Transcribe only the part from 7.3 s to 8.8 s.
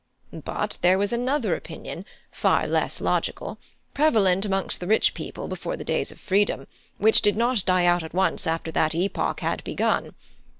not die out at once after